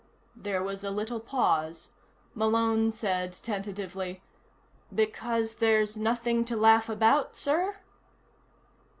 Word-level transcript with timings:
There 0.35 0.63
was 0.63 0.83
a 0.83 0.89
little 0.89 1.19
pause. 1.19 1.91
Malone 2.33 2.89
said, 2.89 3.33
tentatively: 3.33 4.23
"Because 4.91 5.57
there's 5.57 5.95
nothing 5.95 6.43
to 6.45 6.55
laugh 6.57 6.89
about, 6.89 7.35
sir?" 7.35 7.75